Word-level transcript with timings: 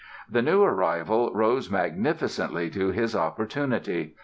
The 0.27 0.41
new 0.41 0.63
arrival 0.63 1.31
rose 1.31 1.69
magnificently 1.69 2.71
to 2.71 2.89
his 2.89 3.15
opportunity. 3.15 4.15